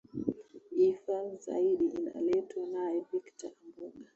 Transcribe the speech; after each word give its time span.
ifa 0.87 1.17
zaidi 1.43 1.85
inaletwa 1.99 2.61
naye 2.73 2.99
victor 3.11 3.51
ambuga 3.63 3.99